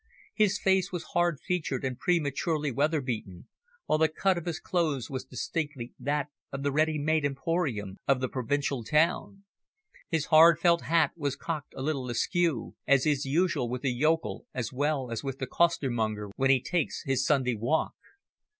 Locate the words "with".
13.69-13.83, 15.23-15.37